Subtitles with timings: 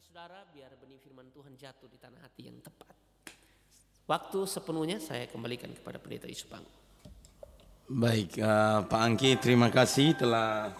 [0.00, 2.96] saudara biar benih firman Tuhan jatuh di tanah hati yang tepat.
[4.08, 6.64] Waktu sepenuhnya saya kembalikan kepada pendeta Yusupang.
[7.84, 10.72] Baik, uh, Pak Angki terima kasih telah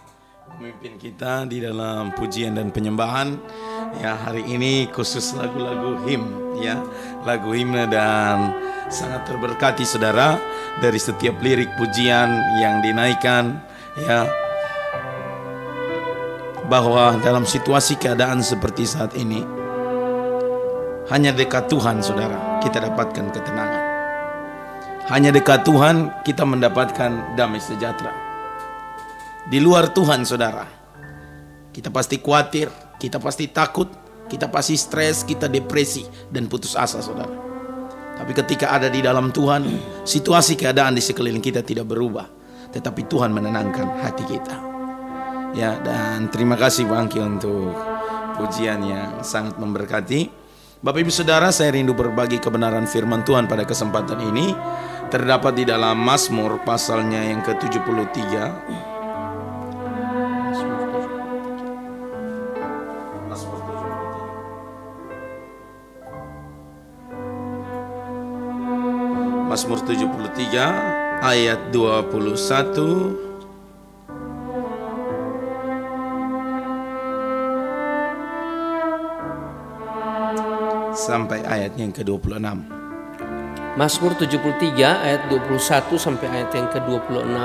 [0.56, 3.37] memimpin kita di dalam pujian dan penyembahan.
[4.01, 6.24] Ya, hari ini khusus lagu-lagu him
[6.56, 6.80] ya,
[7.28, 8.56] lagu himne dan
[8.88, 10.40] sangat terberkati saudara
[10.80, 13.60] dari setiap lirik pujian yang dinaikkan
[14.00, 14.49] ya
[16.70, 19.42] bahwa dalam situasi keadaan seperti saat ini
[21.10, 23.82] hanya dekat Tuhan saudara kita dapatkan ketenangan.
[25.10, 28.14] Hanya dekat Tuhan kita mendapatkan damai sejahtera.
[29.50, 30.62] Di luar Tuhan saudara
[31.74, 32.70] kita pasti khawatir
[33.02, 33.90] kita pasti takut
[34.30, 37.50] kita pasti stres kita depresi dan putus asa saudara.
[38.14, 39.66] Tapi ketika ada di dalam Tuhan
[40.06, 42.30] situasi keadaan di sekeliling kita tidak berubah
[42.70, 44.70] tetapi Tuhan menenangkan hati kita
[45.50, 47.74] Ya, dan terima kasih Bang Ki untuk
[48.38, 50.30] pujian yang sangat memberkati.
[50.80, 54.54] Bapak Ibu Saudara, saya rindu berbagi kebenaran firman Tuhan pada kesempatan ini.
[55.10, 58.32] Terdapat di dalam Mazmur pasalnya yang ke-73.
[69.51, 73.30] Mazmur 73 ayat 21
[81.01, 82.45] sampai ayat yang ke-26.
[83.81, 87.37] Mazmur 73 ayat 21 sampai ayat yang ke-26.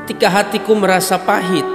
[0.00, 1.66] Ketika hatiku merasa pahit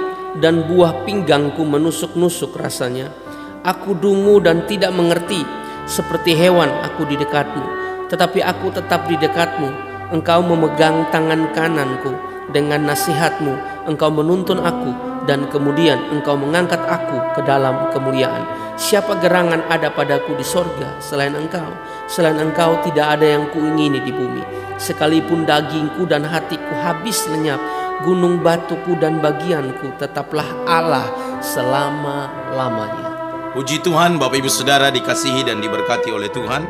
[0.42, 3.14] dan buah pinggangku menusuk-nusuk rasanya,
[3.62, 5.46] aku dungu dan tidak mengerti,
[5.86, 7.64] seperti hewan aku di dekatmu.
[8.10, 9.70] Tetapi aku tetap di dekatmu,
[10.10, 12.12] engkau memegang tangan kananku,
[12.50, 14.90] dengan nasihatmu engkau menuntun aku
[15.24, 18.59] dan kemudian engkau mengangkat aku ke dalam kemuliaan.
[18.80, 21.68] Siapa gerangan ada padaku di sorga selain engkau?
[22.08, 24.40] Selain engkau tidak ada yang kuingini di bumi.
[24.80, 27.60] Sekalipun dagingku dan hatiku habis lenyap,
[28.00, 31.04] gunung batuku dan bagianku tetaplah Allah
[31.44, 33.12] selama-lamanya.
[33.52, 36.64] Puji Tuhan Bapak Ibu Saudara dikasihi dan diberkati oleh Tuhan.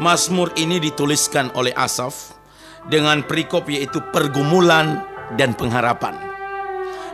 [0.00, 2.32] Mazmur ini dituliskan oleh Asaf
[2.88, 5.04] dengan perikop yaitu pergumulan
[5.36, 6.16] dan pengharapan.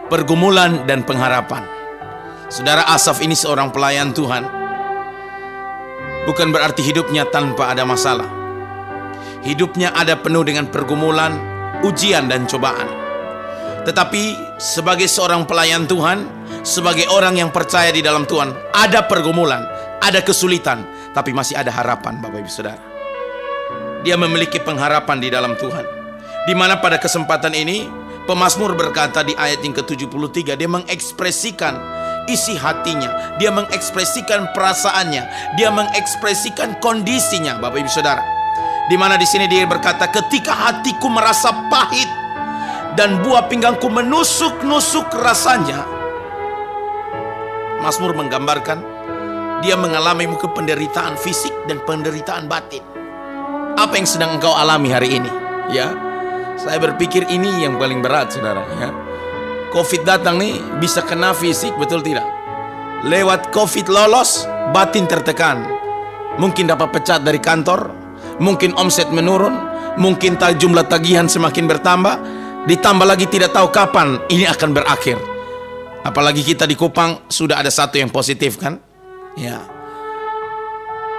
[0.07, 1.78] Pergumulan dan pengharapan.
[2.49, 4.41] Saudara Asaf ini seorang pelayan Tuhan.
[6.25, 8.25] Bukan berarti hidupnya tanpa ada masalah.
[9.45, 11.37] Hidupnya ada penuh dengan pergumulan,
[11.85, 12.89] ujian dan cobaan.
[13.85, 16.25] Tetapi sebagai seorang pelayan Tuhan,
[16.65, 19.69] sebagai orang yang percaya di dalam Tuhan, ada pergumulan,
[20.01, 22.81] ada kesulitan, tapi masih ada harapan Bapak Ibu Saudara.
[24.09, 25.85] Dia memiliki pengharapan di dalam Tuhan.
[26.49, 31.81] Di mana pada kesempatan ini Pemazmur berkata di ayat yang ke-73 dia mengekspresikan
[32.29, 38.23] isi hatinya, dia mengekspresikan perasaannya, dia mengekspresikan kondisinya, Bapak Ibu Saudara.
[38.89, 42.09] Di mana di sini dia berkata, "Ketika hatiku merasa pahit
[42.97, 45.85] dan buah pinggangku menusuk-nusuk rasanya."
[47.85, 48.81] Mazmur menggambarkan
[49.61, 52.83] dia mengalami muka penderitaan fisik dan penderitaan batin.
[53.79, 55.31] Apa yang sedang engkau alami hari ini?
[55.71, 55.95] Ya,
[56.59, 59.08] saya berpikir ini yang paling berat saudara ya.
[59.69, 62.25] Covid datang nih bisa kena fisik betul tidak?
[63.05, 65.69] Lewat Covid lolos, batin tertekan.
[66.41, 67.93] Mungkin dapat pecat dari kantor,
[68.41, 69.55] mungkin omset menurun,
[70.01, 72.17] mungkin tak jumlah tagihan semakin bertambah,
[72.65, 75.21] ditambah lagi tidak tahu kapan ini akan berakhir.
[76.01, 78.81] Apalagi kita di Kupang sudah ada satu yang positif kan?
[79.37, 79.61] Ya.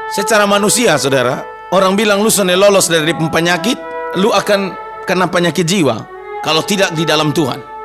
[0.10, 3.78] Secara manusia saudara, orang bilang lu sudah lolos dari penyakit,
[4.18, 4.74] lu akan
[5.06, 6.02] karena penyakit jiwa
[6.42, 7.79] kalau tidak di dalam Tuhan.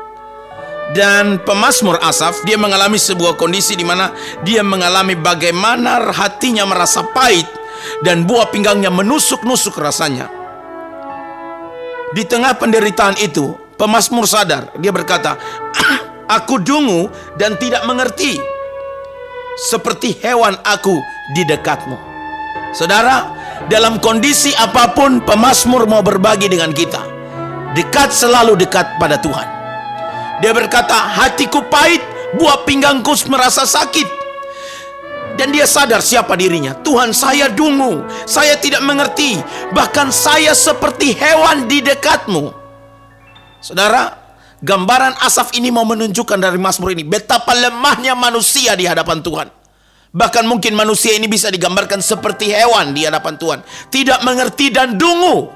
[0.92, 4.12] Dan pemazmur Asaf dia mengalami sebuah kondisi di mana
[4.44, 7.48] dia mengalami bagaimana hatinya merasa pahit
[8.04, 10.28] dan buah pinggangnya menusuk-nusuk rasanya.
[12.14, 15.40] Di tengah penderitaan itu, pemazmur sadar, dia berkata,
[16.36, 18.38] "Aku dungu dan tidak mengerti.
[19.56, 21.00] Seperti hewan aku
[21.34, 21.96] di dekatmu."
[22.70, 23.30] Saudara,
[23.66, 27.14] dalam kondisi apa pun pemazmur mau berbagi dengan kita
[27.75, 29.53] dekat selalu dekat pada Tuhan.
[30.42, 32.02] Dia berkata, hatiku pahit,
[32.34, 34.26] buah pinggangku merasa sakit.
[35.34, 36.78] Dan dia sadar siapa dirinya.
[36.78, 39.34] Tuhan saya dungu, saya tidak mengerti.
[39.75, 42.54] Bahkan saya seperti hewan di dekatmu.
[43.58, 44.14] Saudara,
[44.62, 47.02] gambaran Asaf ini mau menunjukkan dari Mazmur ini.
[47.02, 49.48] Betapa lemahnya manusia di hadapan Tuhan.
[50.14, 53.58] Bahkan mungkin manusia ini bisa digambarkan seperti hewan di hadapan Tuhan.
[53.90, 55.50] Tidak mengerti dan dungu.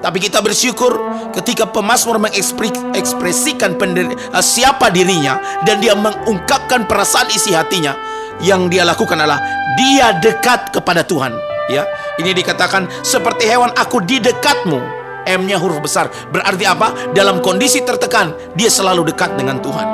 [0.00, 0.96] Tapi kita bersyukur
[1.36, 5.36] ketika pemazmur mengekspresikan uh, siapa dirinya
[5.68, 7.94] dan dia mengungkapkan perasaan isi hatinya.
[8.40, 9.36] yang dia lakukan adalah
[9.76, 11.36] dia dekat kepada Tuhan.
[11.68, 11.84] Ya,
[12.16, 14.80] ini dikatakan seperti hewan aku di dekatmu.
[15.28, 16.08] M-nya huruf besar.
[16.32, 17.12] Berarti apa?
[17.12, 19.86] Dalam kondisi tertekan, dia selalu dekat dengan Tuhan.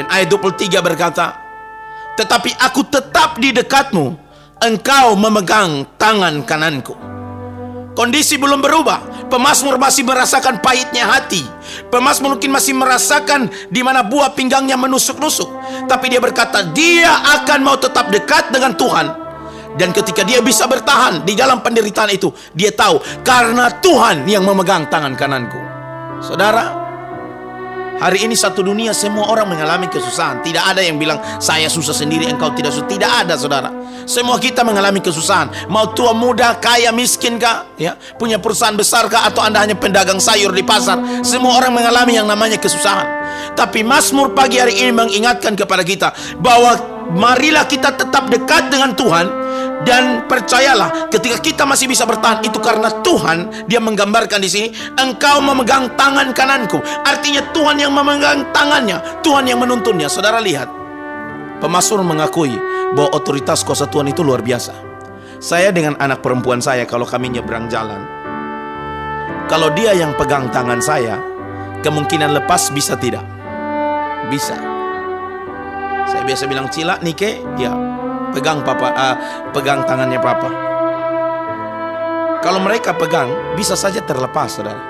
[0.00, 1.36] Dan ayat 23 berkata,
[2.16, 4.29] Tetapi aku tetap di dekatmu,
[4.60, 6.92] engkau memegang tangan kananku.
[7.96, 9.28] Kondisi belum berubah.
[9.28, 11.42] Pemasmur masih merasakan pahitnya hati.
[11.90, 15.48] Pemasmur mungkin masih merasakan di mana buah pinggangnya menusuk-nusuk.
[15.86, 17.10] Tapi dia berkata, dia
[17.40, 19.06] akan mau tetap dekat dengan Tuhan.
[19.78, 24.90] Dan ketika dia bisa bertahan di dalam penderitaan itu, dia tahu karena Tuhan yang memegang
[24.90, 25.60] tangan kananku.
[26.20, 26.89] Saudara,
[28.00, 30.40] Hari ini satu dunia semua orang mengalami kesusahan.
[30.40, 32.88] Tidak ada yang bilang saya susah sendiri, engkau tidak susah.
[32.88, 33.68] Tidak ada, saudara.
[34.08, 35.68] Semua kita mengalami kesusahan.
[35.68, 37.68] Mau tua muda, kaya, miskin kah?
[37.76, 39.28] Ya, punya perusahaan besar kah?
[39.28, 40.96] Atau anda hanya pedagang sayur di pasar?
[41.20, 43.04] Semua orang mengalami yang namanya kesusahan.
[43.52, 49.26] Tapi Mazmur pagi hari ini mengingatkan kepada kita bahwa marilah kita tetap dekat dengan Tuhan
[49.80, 54.68] dan percayalah, ketika kita masih bisa bertahan itu karena Tuhan dia menggambarkan di sini,
[55.00, 56.76] engkau memegang tangan kananku.
[57.00, 60.12] Artinya Tuhan yang memegang tangannya, Tuhan yang menuntunnya.
[60.12, 60.68] Saudara lihat,
[61.64, 62.52] pemasur mengakui
[62.92, 64.76] bahwa otoritas kuasa Tuhan itu luar biasa.
[65.40, 68.04] Saya dengan anak perempuan saya kalau kami nyebrang jalan,
[69.48, 71.16] kalau dia yang pegang tangan saya,
[71.80, 73.24] kemungkinan lepas bisa tidak?
[74.28, 74.69] Bisa.
[76.20, 77.72] Saya biasa bilang cila Nike, ya
[78.36, 79.16] pegang papa uh,
[79.56, 80.52] pegang tangannya papa.
[82.44, 84.84] Kalau mereka pegang bisa saja terlepas saudara.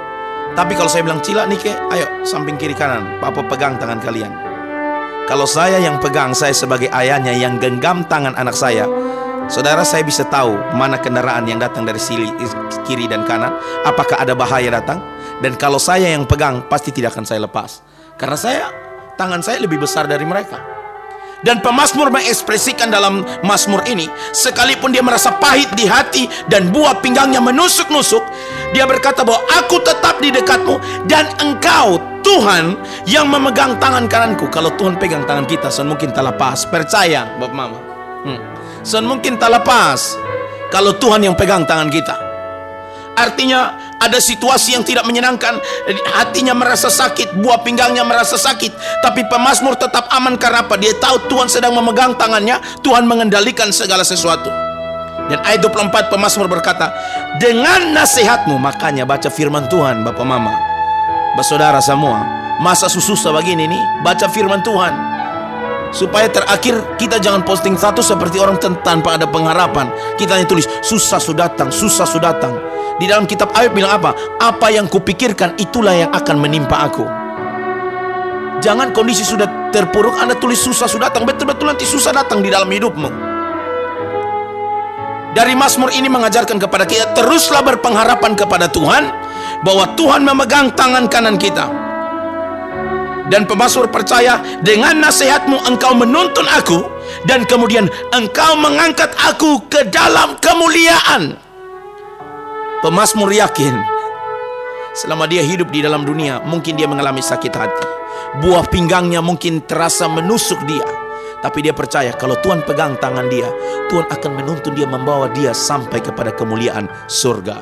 [0.58, 4.34] Tapi kalau saya bilang cila nike ayo samping kiri kanan papa pegang tangan kalian.
[5.30, 8.90] Kalau saya yang pegang saya sebagai ayahnya yang genggam tangan anak saya
[9.46, 12.26] Saudara saya bisa tahu mana kendaraan yang datang dari sili,
[12.90, 13.54] kiri dan kanan.
[13.86, 14.98] Apakah ada bahaya datang?
[15.38, 17.86] Dan kalau saya yang pegang pasti tidak akan saya lepas.
[18.18, 18.66] Karena saya
[19.14, 20.69] tangan saya lebih besar dari mereka
[21.46, 27.40] dan pemazmur mengekspresikan dalam mazmur ini, sekalipun dia merasa pahit di hati dan buah pinggangnya
[27.40, 28.22] menusuk-nusuk,
[28.76, 30.78] dia berkata bahwa aku tetap di dekatmu
[31.08, 32.76] dan engkau Tuhan
[33.08, 34.52] yang memegang tangan kananku.
[34.52, 36.68] Kalau Tuhan pegang tangan kita, son mungkin tak lepas.
[36.68, 37.78] Percaya, Bapak Mama.
[38.28, 38.40] Hmm.
[38.84, 40.20] Son mungkin tak lepas.
[40.68, 42.29] Kalau Tuhan yang pegang tangan kita.
[43.18, 45.60] Artinya ada situasi yang tidak menyenangkan,
[46.16, 50.80] hatinya merasa sakit, buah pinggangnya merasa sakit, tapi pemazmur tetap aman karena apa?
[50.80, 54.48] Dia tahu Tuhan sedang memegang tangannya, Tuhan mengendalikan segala sesuatu.
[55.28, 56.90] Dan ayat 24 pemazmur berkata,
[57.38, 60.56] "Dengan nasihatmu makanya baca firman Tuhan, Bapak Mama.
[61.38, 62.24] Bersaudara semua,
[62.58, 65.10] masa susah begini nih, baca firman Tuhan
[65.90, 69.90] supaya terakhir kita jangan posting satu seperti orang tanpa ada pengharapan.
[70.14, 72.69] Kita hanya tulis susah sudah datang, susah sudah datang.
[73.00, 74.12] Di dalam kitab Ayub bilang apa?
[74.36, 77.08] Apa yang kupikirkan itulah yang akan menimpa aku.
[78.60, 81.24] Jangan kondisi sudah terpuruk Anda tulis susah sudah datang.
[81.24, 83.08] Betul-betul nanti susah datang di dalam hidupmu.
[85.32, 89.08] Dari Mazmur ini mengajarkan kepada kita teruslah berpengharapan kepada Tuhan
[89.64, 91.72] bahwa Tuhan memegang tangan kanan kita.
[93.32, 96.84] Dan pemazmur percaya dengan nasihatmu engkau menuntun aku
[97.24, 101.49] dan kemudian engkau mengangkat aku ke dalam kemuliaan.
[102.80, 103.76] Pemasmur yakin
[104.96, 107.84] selama dia hidup di dalam dunia mungkin dia mengalami sakit hati.
[108.40, 110.88] Buah pinggangnya mungkin terasa menusuk dia.
[111.44, 113.52] Tapi dia percaya kalau Tuhan pegang tangan dia,
[113.92, 117.60] Tuhan akan menuntun dia membawa dia sampai kepada kemuliaan surga.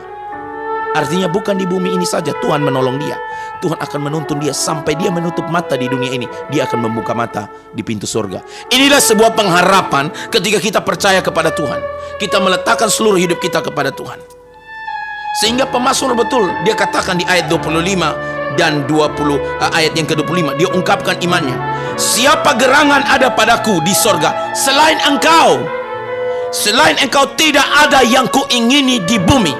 [0.95, 3.19] Artinya bukan di bumi ini saja Tuhan menolong dia.
[3.59, 6.31] Tuhan akan menuntun dia sampai dia menutup mata di dunia ini.
[6.47, 8.71] Dia akan membuka mata di pintu surga.
[8.71, 11.83] Inilah sebuah pengharapan ketika kita percaya kepada Tuhan.
[12.23, 14.38] Kita meletakkan seluruh hidup kita kepada Tuhan.
[15.39, 20.59] Sehingga pemasmur betul dia katakan di ayat 25 dan 20 uh, eh, ayat yang ke-25
[20.59, 21.55] dia ungkapkan imannya.
[21.95, 25.63] Siapa gerangan ada padaku di sorga selain engkau?
[26.51, 29.55] Selain engkau tidak ada yang kuingini di bumi.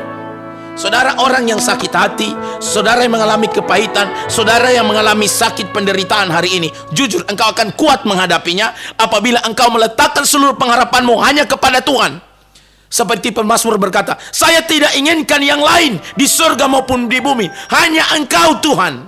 [0.75, 2.31] Saudara orang yang sakit hati,
[2.63, 8.07] saudara yang mengalami kepahitan, saudara yang mengalami sakit penderitaan hari ini, jujur engkau akan kuat
[8.07, 12.28] menghadapinya apabila engkau meletakkan seluruh pengharapanmu hanya kepada Tuhan.
[12.89, 17.47] Seperti pemazmur berkata, saya tidak inginkan yang lain di surga maupun di bumi.
[17.69, 19.05] Hanya engkau Tuhan.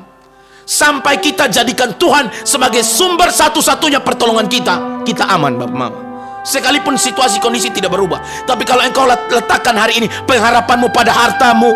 [0.68, 5.02] Sampai kita jadikan Tuhan sebagai sumber satu-satunya pertolongan kita.
[5.02, 5.98] Kita aman Bapak Mama.
[6.46, 8.20] Sekalipun situasi kondisi tidak berubah.
[8.46, 11.74] Tapi kalau engkau letakkan hari ini pengharapanmu pada hartamu,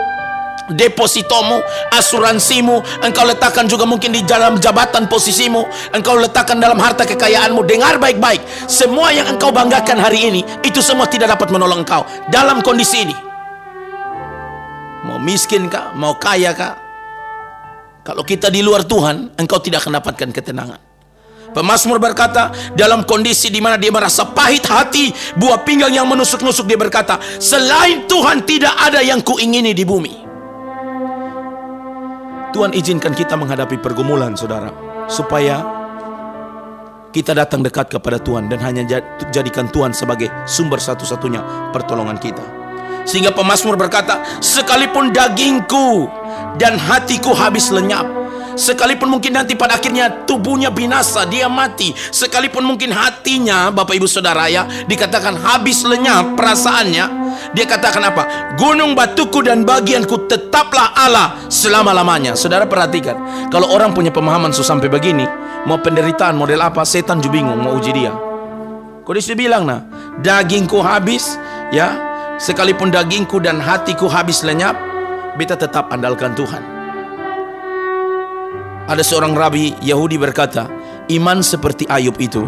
[0.73, 1.61] depositomu,
[1.92, 7.61] asuransimu, engkau letakkan juga mungkin di dalam jabatan posisimu, engkau letakkan dalam harta kekayaanmu.
[7.68, 12.64] Dengar baik-baik, semua yang engkau banggakan hari ini itu semua tidak dapat menolong engkau dalam
[12.64, 13.16] kondisi ini.
[15.04, 16.80] Mau miskin kah, mau kaya kah,
[18.04, 20.80] Kalau kita di luar Tuhan, engkau tidak akan dapatkan ketenangan.
[21.56, 26.76] Pemasmur berkata, dalam kondisi di mana dia merasa pahit hati, buah pinggang yang menusuk-nusuk dia
[26.76, 30.24] berkata, selain Tuhan tidak ada yang kuingini di bumi.
[32.54, 34.70] Tuhan izinkan kita menghadapi pergumulan, saudara,
[35.11, 35.58] supaya
[37.11, 38.87] kita datang dekat kepada Tuhan dan hanya
[39.34, 42.46] jadikan Tuhan sebagai sumber satu-satunya pertolongan kita.
[43.02, 46.06] Sehingga pemasmur berkata, sekalipun dagingku
[46.54, 48.24] dan hatiku habis lenyap.
[48.54, 51.90] Sekalipun mungkin nanti pada akhirnya tubuhnya binasa, dia mati.
[51.94, 57.06] Sekalipun mungkin hatinya, Bapak Ibu Saudara ya, dikatakan habis lenyap perasaannya.
[57.54, 58.23] Dia katakan apa?
[58.54, 62.38] Gunung batuku dan bagianku tetaplah Allah selama-lamanya.
[62.38, 65.26] Saudara perhatikan, kalau orang punya pemahaman sampai begini,
[65.66, 68.14] mau penderitaan model apa, setan juga bingung mau uji dia.
[69.04, 69.84] Di situ bilang nah,
[70.25, 71.37] dagingku habis,
[71.68, 71.92] ya,
[72.40, 74.78] sekalipun dagingku dan hatiku habis lenyap,
[75.37, 76.74] beta tetap andalkan Tuhan.
[78.84, 80.68] Ada seorang rabi Yahudi berkata,
[81.08, 82.44] iman seperti Ayub itu,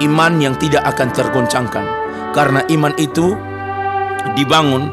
[0.00, 1.84] iman yang tidak akan tergoncangkan.
[2.32, 3.36] Karena iman itu
[4.34, 4.88] dibangun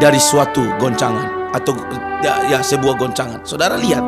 [0.00, 1.76] dari suatu goncangan atau
[2.24, 3.44] ya, ya sebuah goncangan.
[3.44, 4.02] Saudara lihat,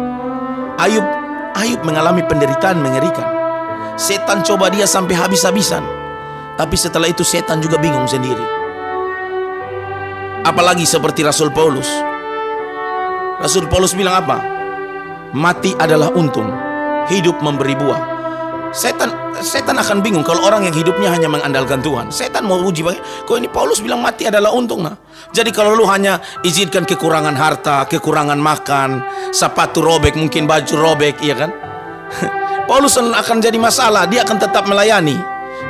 [0.81, 1.05] Ayub
[1.53, 3.29] Ayub mengalami penderitaan mengerikan.
[4.01, 5.85] Setan coba dia sampai habis-habisan.
[6.57, 8.45] Tapi setelah itu setan juga bingung sendiri.
[10.43, 11.87] Apalagi seperti Rasul Paulus
[13.39, 14.52] Rasul Paulus bilang apa?
[15.33, 16.45] Mati adalah untung,
[17.09, 18.03] hidup memberi buah.
[18.73, 19.09] Setan
[19.41, 22.13] setan akan bingung kalau orang yang hidupnya hanya mengandalkan Tuhan.
[22.13, 24.93] Setan mau uji bagi, kok ini Paulus bilang mati adalah untung nah.
[25.33, 29.01] Jadi kalau lu hanya izinkan kekurangan harta, kekurangan makan,
[29.33, 31.51] sepatu robek, mungkin baju robek, iya kan?
[32.69, 35.17] Paulus akan jadi masalah, dia akan tetap melayani.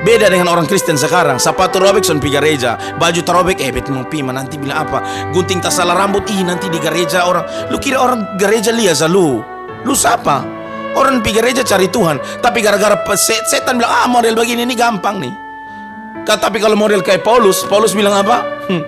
[0.02, 1.38] Beda dengan orang Kristen sekarang.
[1.38, 5.30] Sepatu robek son pi gereja, baju terobek eh bet mau pima nanti bilang apa?
[5.30, 7.70] Gunting tas salah rambut ih nanti di gereja orang.
[7.70, 9.51] Lu kira orang gereja lihat lu?
[9.82, 10.44] Lu siapa?
[10.92, 15.34] Orang pi gereja cari Tuhan, tapi gara-gara setan bilang ah model begini ini gampang nih.
[16.28, 18.44] Tapi kalau model kayak Paulus, Paulus bilang apa?
[18.68, 18.84] Hmm.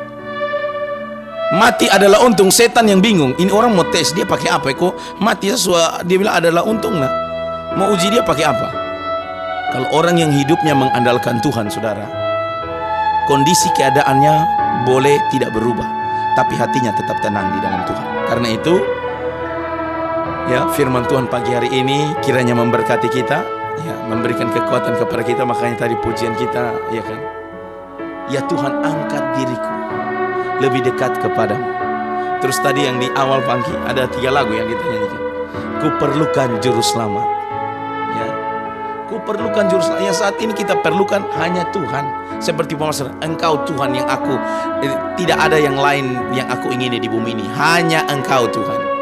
[1.57, 3.33] Mati adalah untung, setan yang bingung.
[3.41, 4.75] Ini orang mau tes dia pakai apa?
[4.75, 7.11] Kok mati sesuai dia bilang adalah untung nah.
[7.75, 8.69] Mau uji dia pakai apa?
[9.75, 12.07] Kalau orang yang hidupnya mengandalkan Tuhan, saudara,
[13.27, 14.35] kondisi keadaannya
[14.87, 15.89] boleh tidak berubah,
[16.39, 18.07] tapi hatinya tetap tenang di dalam Tuhan.
[18.31, 18.75] Karena itu,
[20.51, 23.39] ya firman Tuhan pagi hari ini kiranya memberkati kita,
[23.85, 25.43] ya memberikan kekuatan kepada kita.
[25.45, 27.21] Makanya tadi pujian kita, ya kan?
[28.33, 29.73] Ya Tuhan angkat diriku
[30.65, 31.69] lebih dekat kepadamu.
[32.41, 35.23] Terus tadi yang di awal pagi ada tiga lagu yang kita nyanyikan.
[35.81, 37.35] Ku perlukan juru selamat
[39.05, 40.03] Ku perlukan juru selamat.
[40.09, 42.25] Yang saat ini kita perlukan hanya Tuhan.
[42.41, 44.35] Seperti pemasar, Engkau Tuhan yang aku
[44.83, 47.45] eh, tidak ada yang lain yang aku ingini di bumi ini.
[47.53, 48.94] Hanya Engkau Tuhan.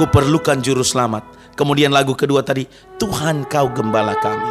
[0.00, 1.52] Ku perlukan juru selamat.
[1.60, 2.64] Kemudian lagu kedua tadi,
[2.96, 4.48] Tuhan kau gembala kami.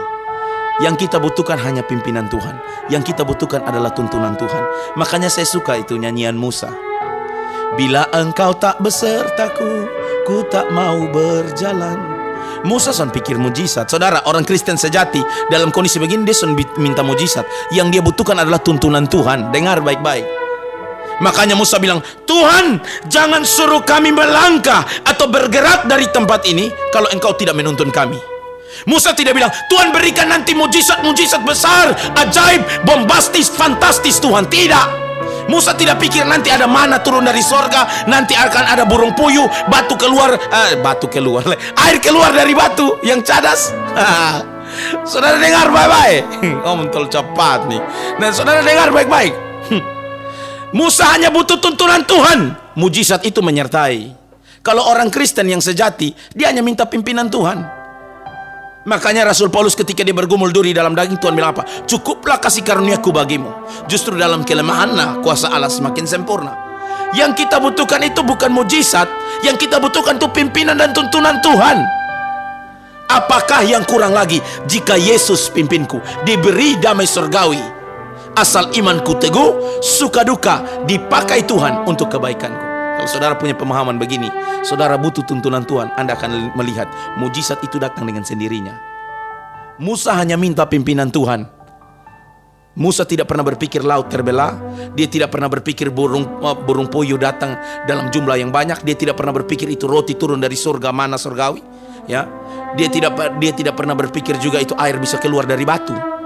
[0.77, 2.53] Yang kita butuhkan hanya pimpinan Tuhan.
[2.94, 4.94] Yang kita butuhkan adalah tuntunan Tuhan.
[4.94, 6.70] Makanya saya suka itu nyanyian Musa.
[7.74, 9.89] Bila engkau tak besertaku,
[10.29, 11.98] ku tak mau berjalan.
[12.62, 13.89] Musa son pikir mujizat.
[13.89, 17.74] Saudara, orang Kristen sejati dalam kondisi begini dia son minta mujizat.
[17.74, 19.50] Yang dia butuhkan adalah tuntunan Tuhan.
[19.50, 20.38] Dengar baik-baik.
[21.19, 22.79] Makanya Musa bilang, Tuhan
[23.11, 28.19] jangan suruh kami melangkah atau bergerak dari tempat ini kalau engkau tidak menuntun kami.
[28.88, 34.47] Musa tidak bilang, Tuhan berikan nanti mujizat-mujizat besar, ajaib, bombastis, fantastis Tuhan.
[34.47, 35.11] Tidak.
[35.49, 39.97] Musa tidak pikir nanti ada mana turun dari sorga, nanti akan ada burung puyuh, batu
[39.97, 41.41] keluar, eh, batu keluar,
[41.89, 43.73] air keluar dari batu yang cadas.
[45.09, 46.23] saudara dengar baik-baik.
[46.69, 47.81] Oh, mentol cepat nih.
[48.21, 49.49] Dan saudara dengar baik-baik.
[50.69, 52.53] Musa hanya butuh tuntunan Tuhan.
[52.77, 54.13] Mujizat itu menyertai.
[54.61, 57.65] Kalau orang Kristen yang sejati, dia hanya minta pimpinan Tuhan.
[58.85, 61.65] Makanya Rasul Paulus ketika dia bergumul duri dalam daging Tuhan bilang apa?
[61.89, 63.49] Cukuplah kasih karuniaku bagimu.
[63.89, 66.53] Justru dalam kelemahanlah kuasa Allah semakin sempurna.
[67.17, 69.09] Yang kita butuhkan itu bukan mujizat,
[69.41, 71.81] yang kita butuhkan itu pimpinan dan tuntunan Tuhan.
[73.09, 74.38] Apakah yang kurang lagi
[74.69, 77.78] jika Yesus pimpinku, diberi damai surgawi.
[78.39, 82.63] Asal imanku teguh, suka duka dipakai Tuhan untuk kebaikanku.
[82.96, 84.31] Kalau saudara punya pemahaman begini,
[84.63, 86.88] saudara butuh tuntunan Tuhan, Anda akan melihat
[87.19, 88.79] mujizat itu datang dengan sendirinya.
[89.84, 91.51] Musa hanya minta pimpinan Tuhan.
[92.79, 94.55] Musa tidak pernah berpikir laut terbelah,
[94.96, 99.19] dia tidak pernah berpikir burung eh, burung puyuh datang dalam jumlah yang banyak, dia tidak
[99.19, 101.60] pernah berpikir itu roti turun dari surga mana surgawi,
[102.08, 102.24] ya.
[102.79, 106.18] Dia tidak dia tidak pernah berpikir juga itu air bisa keluar dari batu.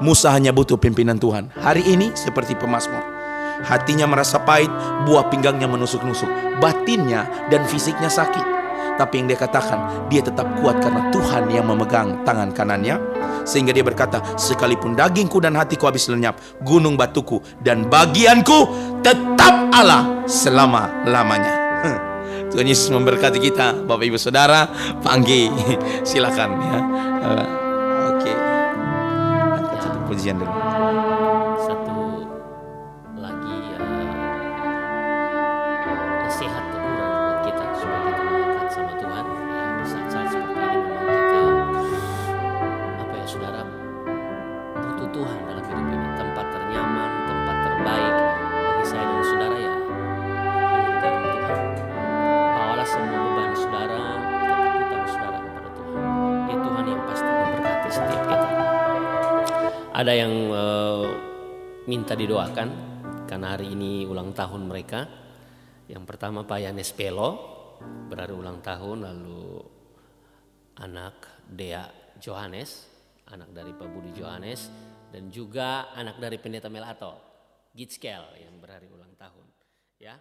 [0.00, 1.52] Musa hanya butuh pimpinan Tuhan.
[1.56, 3.16] Hari ini seperti pemazmur
[3.64, 4.68] Hatinya merasa pahit,
[5.08, 6.28] buah pinggangnya menusuk-nusuk,
[6.60, 8.44] batinnya dan fisiknya sakit.
[8.96, 12.96] Tapi yang dia katakan, dia tetap kuat karena Tuhan yang memegang tangan kanannya.
[13.44, 18.68] Sehingga dia berkata, sekalipun dagingku dan hatiku habis lenyap, gunung batuku dan bagianku
[19.04, 21.54] tetap Allah selama-lamanya.
[22.52, 24.64] Tuhan Yesus memberkati kita, Bapak Ibu Saudara,
[25.04, 25.52] panggil
[26.08, 26.78] silakan ya.
[30.16, 30.32] Uh, Oke, okay.
[30.32, 30.75] angkat
[59.96, 61.08] ada yang eh,
[61.88, 62.68] minta didoakan
[63.24, 65.08] karena hari ini ulang tahun mereka.
[65.88, 69.56] Yang pertama Pak Yanes Pelo berhari ulang tahun, lalu
[70.84, 71.88] anak Dea
[72.20, 72.84] Johannes,
[73.32, 74.68] anak dari Pak Budi Johannes,
[75.08, 77.16] dan juga anak dari Pendeta Melato,
[77.72, 79.46] Gitskel yang berhari ulang tahun.
[79.96, 80.20] Ya,